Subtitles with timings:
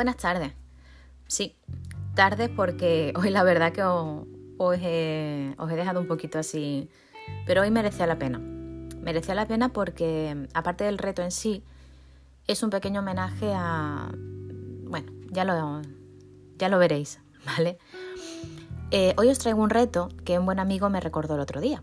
[0.00, 0.54] Buenas tardes.
[1.26, 1.54] Sí,
[2.14, 6.88] tardes porque hoy la verdad que os, he, dejado un poquito así,
[7.44, 8.38] pero hoy merecía la pena.
[8.38, 11.62] Merecía la pena porque, aparte del reto en sí,
[12.46, 14.10] es un pequeño homenaje a...
[14.86, 15.82] Bueno, ya lo,
[16.56, 17.76] ya lo veréis, ¿vale?
[18.92, 21.82] Eh, hoy os traigo un reto que un buen amigo me recordó el otro día.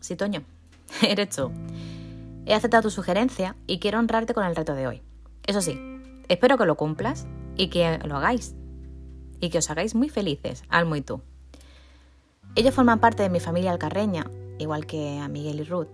[0.00, 0.42] Sí, Toño,
[1.08, 1.52] eres tú.
[2.44, 5.02] He aceptado tu sugerencia y quiero honrarte con el reto de hoy.
[5.46, 5.78] Eso sí,
[6.28, 8.54] espero que lo cumplas y que lo hagáis.
[9.40, 11.20] Y que os hagáis muy felices, Almo y tú.
[12.56, 15.88] Ellos forman parte de mi familia alcarreña, igual que a Miguel y Ruth.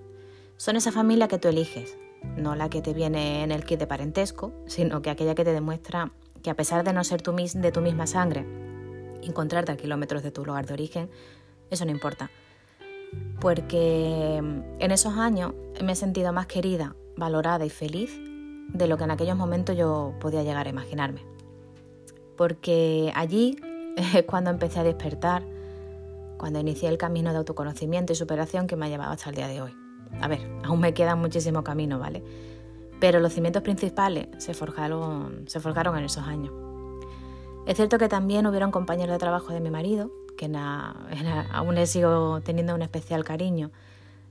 [0.56, 1.96] Son esa familia que tú eliges,
[2.36, 5.52] no la que te viene en el kit de parentesco, sino que aquella que te
[5.52, 8.46] demuestra que a pesar de no ser de tu misma sangre,
[9.22, 11.10] encontrarte a kilómetros de tu lugar de origen,
[11.70, 12.30] eso no importa.
[13.40, 18.18] Porque en esos años me he sentido más querida, valorada y feliz
[18.72, 21.24] de lo que en aquellos momentos yo podía llegar a imaginarme.
[22.36, 23.56] Porque allí
[23.96, 25.42] es cuando empecé a despertar,
[26.38, 29.48] cuando inicié el camino de autoconocimiento y superación que me ha llevado hasta el día
[29.48, 29.76] de hoy.
[30.20, 32.22] A ver, aún me queda muchísimo camino, ¿vale?
[33.00, 36.52] Pero los cimientos principales se forjaron, en esos años.
[37.66, 40.50] Es cierto que también hubieron compañeros de trabajo de mi marido, que
[41.52, 43.70] aún le sigo teniendo un especial cariño,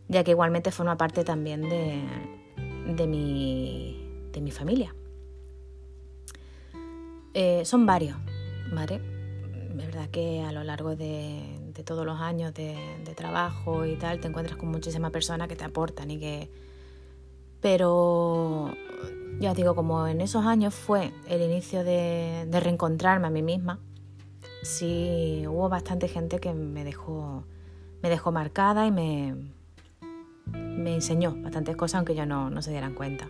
[0.07, 3.98] ya que igualmente forma parte también de, mi,
[4.31, 4.95] de mi familia.
[7.33, 8.17] Eh, son varios,
[8.73, 9.01] ¿vale?
[9.69, 14.19] Es verdad que a lo largo de, todos los años de, de, trabajo y tal,
[14.19, 16.49] te encuentras con muchísimas personas que te aportan y que...
[17.61, 18.73] Pero
[19.39, 23.79] ya os digo, como en esos años fue el inicio de, reencontrarme a mí misma,
[24.63, 27.45] sí hubo bastante gente que me dejó,
[28.01, 29.35] me dejó marcada y me,
[30.51, 33.29] me enseñó bastantes cosas aunque yo no, no se dieran cuenta.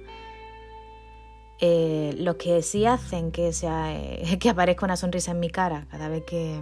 [1.62, 6.24] Eh, lo que sí hacen eh, que aparezca una sonrisa en mi cara cada vez
[6.24, 6.58] que,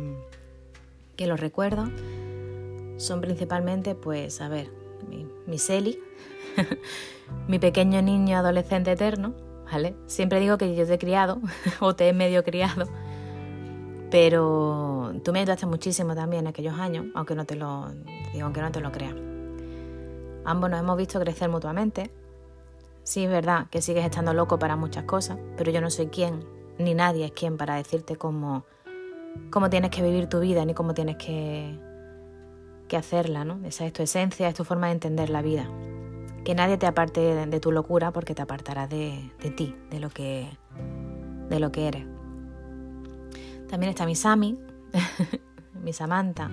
[1.15, 1.87] que lo recuerdo
[2.97, 4.71] son principalmente, pues, a ver,
[5.07, 5.57] mi, mi
[7.47, 9.33] mi pequeño niño adolescente eterno,
[9.71, 9.95] ¿vale?
[10.07, 11.39] Siempre digo que yo te he criado
[11.79, 12.85] o te he medio criado,
[14.09, 17.87] pero tú me ayudaste muchísimo también en aquellos años, aunque no te lo
[18.33, 19.15] digo, aunque no te lo creas.
[20.45, 22.09] Ambos nos hemos visto crecer mutuamente.
[23.07, 26.43] Sí, es verdad que sigues estando loco para muchas cosas, pero yo no soy quien,
[26.77, 28.65] ni nadie es quien para decirte cómo,
[29.49, 31.79] cómo tienes que vivir tu vida, ni cómo tienes que,
[32.89, 33.65] que hacerla, ¿no?
[33.65, 35.69] Esa es tu esencia, es tu forma de entender la vida
[36.43, 40.49] que nadie te aparte de, tu locura porque te apartará de, ti, de lo, que,
[41.47, 42.05] de lo que eres.
[43.69, 44.59] También está mi Sami,
[45.81, 46.51] mi Samantha.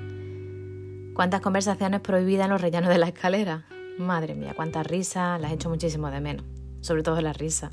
[1.15, 3.67] ¿Cuántas conversaciones prohibidas en los rellenos de la escalera?
[3.99, 6.45] Madre mía, cuántas risas, las he hecho muchísimo de menos,
[6.81, 7.73] sobre todo las risas.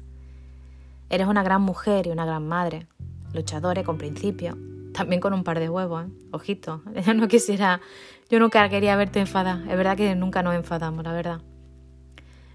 [1.09, 2.87] Eres una gran mujer y una gran madre,
[3.33, 4.55] luchadora con principios,
[4.93, 6.09] también con un par de huevos, ¿eh?
[6.31, 6.83] ojito.
[7.05, 7.81] Yo no quisiera,
[8.29, 9.61] yo nunca quería verte enfadada.
[9.69, 11.41] Es verdad que nunca nos enfadamos, la verdad.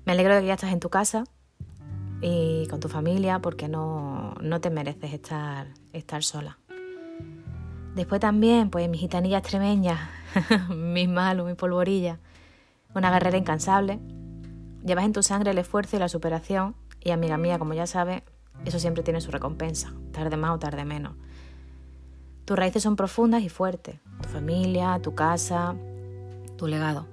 [0.04, 1.25] Me alegro de que ya estás en tu casa
[2.21, 6.59] y con tu familia porque no, no te mereces estar, estar sola.
[7.94, 9.98] Después también, pues mis gitanillas extremeñas,
[10.71, 12.19] mis malos, mis polvorillas,
[12.99, 14.01] una guerrera incansable.
[14.84, 18.23] Llevas en tu sangre el esfuerzo y la superación y amiga mía, como ya sabes,
[18.65, 21.15] eso siempre tiene su recompensa, tarde más o tarde menos.
[22.45, 25.75] Tus raíces son profundas y fuertes, tu familia, tu casa,
[26.57, 27.07] tu legado.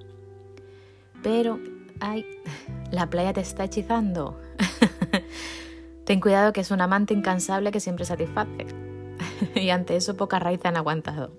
[1.22, 1.58] Pero
[2.00, 2.24] ay,
[2.90, 4.40] la playa te está hechizando.
[6.04, 8.66] Ten cuidado que es un amante incansable que siempre satisface.
[9.54, 11.32] y ante eso pocas raíces han aguantado.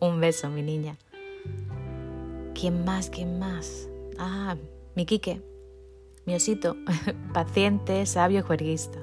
[0.00, 0.96] un beso, mi niña.
[2.62, 3.10] ¿Quién más?
[3.10, 3.88] ¿Quién más?
[4.20, 4.54] Ah,
[4.94, 5.42] mi Quique,
[6.26, 6.76] mi osito,
[7.34, 9.00] paciente, sabio y juerguista.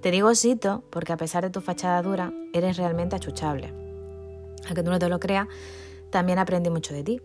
[0.00, 3.74] Te digo osito porque a pesar de tu fachada dura, eres realmente achuchable.
[4.66, 5.48] Aunque tú no te lo creas,
[6.10, 7.20] también aprendí mucho de ti.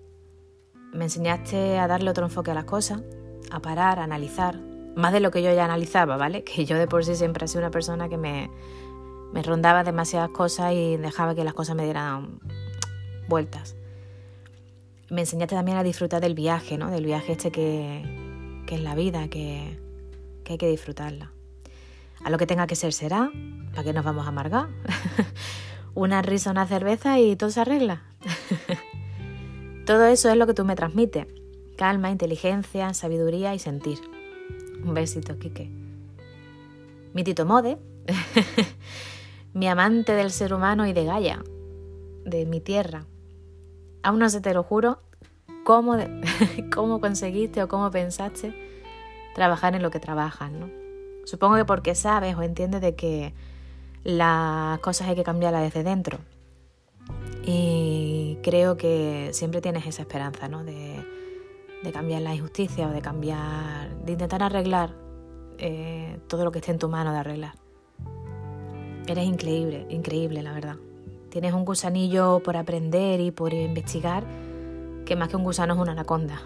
[0.92, 3.04] Me enseñaste a darle otro enfoque a las cosas,
[3.52, 4.60] a parar, a analizar,
[4.96, 6.44] más de lo que yo ya analizaba, ¿vale?
[6.44, 8.50] Que yo de por sí siempre he sido una persona que me,
[9.32, 12.40] me rondaba demasiadas cosas y dejaba que las cosas me dieran
[13.28, 13.76] vueltas.
[15.10, 16.90] Me enseñaste también a disfrutar del viaje, ¿no?
[16.90, 19.80] Del viaje este que, que es la vida, que,
[20.44, 21.32] que hay que disfrutarla.
[22.24, 23.32] A lo que tenga que ser será,
[23.72, 24.68] ¿para qué nos vamos a amargar?
[25.94, 28.04] una risa, una cerveza y todo se arregla.
[29.86, 31.28] Todo eso es lo que tú me transmites.
[31.78, 34.00] Calma, inteligencia, sabiduría y sentir.
[34.84, 35.70] Un besito, Quique.
[37.14, 37.78] Mi Tito Mode,
[39.54, 41.44] mi amante del ser humano y de Gaia,
[42.26, 43.06] de mi tierra.
[44.06, 45.00] Aún no sé, te lo juro,
[45.64, 45.98] cómo,
[46.74, 48.54] cómo conseguiste o cómo pensaste
[49.34, 50.70] trabajar en lo que trabajas, ¿no?
[51.26, 53.34] Supongo que porque sabes o entiendes de que
[54.04, 56.20] Las cosas hay que cambiarlas desde dentro.
[57.44, 60.64] Y creo que siempre tienes esa esperanza, ¿no?
[60.64, 61.04] De,
[61.92, 64.96] cambiar la injusticia o de cambiar, de intentar arreglar
[65.58, 67.54] eh, todo lo que esté en tu mano de arreglar.
[69.08, 70.78] Eres increíble, increíble, la verdad.
[71.36, 74.24] Tienes un gusanillo por aprender y por investigar,
[75.06, 76.40] que más que un gusano es una anaconda.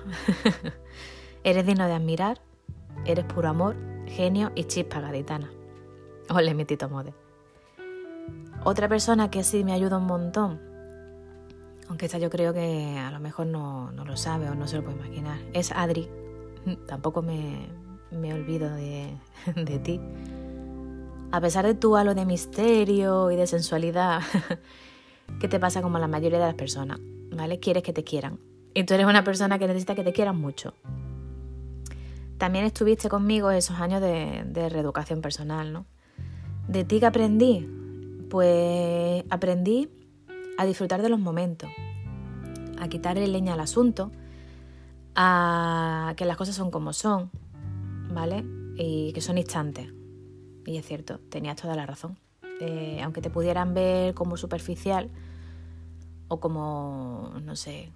[1.43, 2.41] eres digno de admirar,
[3.05, 3.75] eres puro amor,
[4.07, 5.51] genio y chispa gaditana.
[6.31, 7.13] Ole, mi tito mode.
[8.63, 10.59] Otra persona que sí me ayuda un montón,
[11.87, 14.83] aunque esta yo creo que a lo mejor no, lo sabe o no se lo
[14.83, 16.09] puede imaginar, es Adri.
[16.87, 17.69] Tampoco me,
[18.09, 19.15] me olvido de,
[19.55, 20.01] de ti.
[21.31, 24.21] A pesar de tu halo de misterio y de sensualidad,
[25.39, 26.99] ¿qué te pasa como la mayoría de las personas,
[27.31, 27.59] ¿vale?
[27.59, 28.39] Quieres que te quieran.
[28.73, 30.73] Y tú eres una persona que necesita que te quieran mucho.
[32.39, 35.85] También estuviste conmigo esos años de, de reeducación personal, ¿no?
[36.67, 37.67] ¿De ti que aprendí?
[38.29, 39.87] Pues aprendí
[40.57, 41.69] a disfrutar de los momentos,
[42.79, 44.11] a quitarle leña al asunto,
[45.15, 47.29] a que las cosas son como son,
[48.13, 48.43] ¿vale?
[48.77, 49.98] Y que son instantes.
[50.69, 52.15] Y es cierto, tenías toda la razón.
[52.61, 55.09] Eh, aunque te pudieran ver como superficial
[56.27, 57.91] o como, no sé,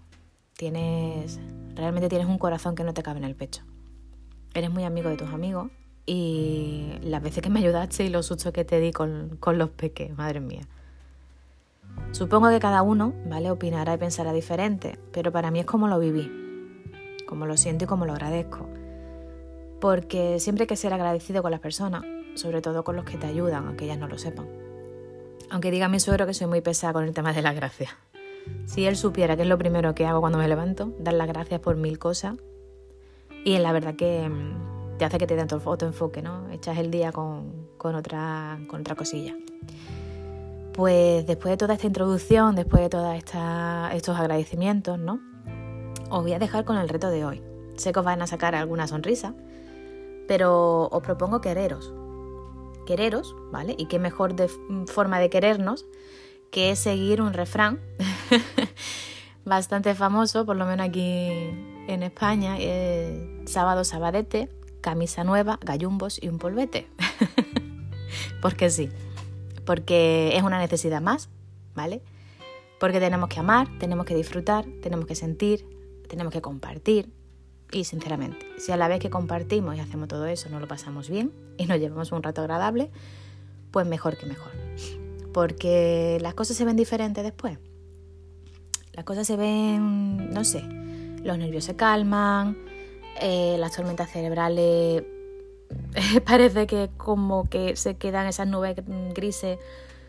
[0.58, 1.40] tienes,
[1.75, 3.62] realmente tienes un corazón que no te cabe en el pecho.
[4.56, 5.70] Eres muy amigo de tus amigos
[6.08, 10.18] y las veces que me ayudaste y los sustos que te di con, los peques,
[10.18, 10.64] madre mía.
[12.12, 13.52] Supongo que cada uno, ¿vale?
[13.52, 16.28] Opinará y pensará diferente, pero para mí es como lo viví,
[17.28, 18.68] como lo siento y como lo agradezco.
[19.80, 22.04] Porque siempre que ser agradecido con las personas,
[22.35, 24.47] sobre todo con los que te ayudan, aunque ellas no lo sepan.
[25.50, 27.91] Aunque diga mi suegro que soy muy pesada con el tema de las gracias.
[28.65, 31.59] Si él supiera que es lo primero que hago cuando me levanto, dar las gracias
[31.59, 32.35] por mil cosas,
[33.45, 36.50] y la verdad que mm, te hace que te den otro enfoque, ¿no?
[36.51, 39.36] Echas el día con, otra, con otra cosilla.
[40.74, 45.19] Pues después de toda esta introducción, después de todos estos agradecimientos, ¿no?
[46.09, 47.44] Os voy a dejar con el reto de hoy.
[47.75, 49.33] Sé que os van a sacar alguna sonrisa,
[50.27, 51.94] pero os propongo quereros.
[52.85, 53.75] Quereros, ¿vale?
[53.77, 54.35] Y qué mejor
[54.88, 55.85] forma de querernos
[56.51, 57.80] que seguir un refrán
[59.45, 61.30] bastante famoso, por lo menos aquí
[61.88, 62.57] en España,
[63.45, 64.50] sábado sabadete,
[64.81, 66.88] camisa nueva, gallumbos y un polvete.
[68.41, 68.89] porque sí,
[69.65, 71.29] porque es una necesidad más,
[71.74, 72.01] ¿vale?
[72.79, 75.65] Porque tenemos que amar, tenemos que disfrutar, tenemos que sentir,
[76.07, 77.09] tenemos que compartir.
[77.74, 81.10] Y sinceramente, si a la vez que compartimos y hacemos todo eso no lo pasamos
[81.10, 82.92] bien y nos llevamos un rato agradable,
[83.72, 84.52] pues mejor que mejor.
[85.34, 87.58] Porque las cosas se ven diferentes después.
[88.94, 90.62] Las cosas se ven, no sé,
[91.24, 92.56] los nervios se calman,
[93.20, 95.04] eh, las tormentas cerebrales
[96.25, 98.75] parece que como que se quedan esas nubes
[99.16, 99.58] grises,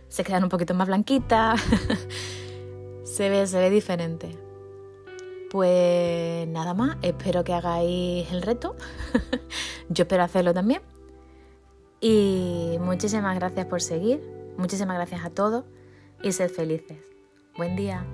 [0.09, 1.63] se quedan un poquito más blanquitas,
[3.05, 4.44] se, ve, se ve diferente.
[5.55, 8.75] Pues nada más, espero que hagáis el reto,
[9.89, 10.83] yo espero hacerlo también.
[12.01, 14.21] Y muchísimas gracias por seguir,
[14.59, 15.65] muchísimas gracias a todos
[16.25, 16.99] y sed felices.
[17.57, 18.05] Buen día.